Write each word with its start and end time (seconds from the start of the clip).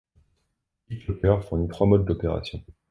BitLocker 0.89 1.41
fournit 1.43 1.67
trois 1.67 1.85
modes 1.85 2.05
d'opération. 2.05 2.63